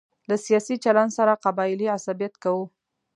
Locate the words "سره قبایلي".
1.17-1.87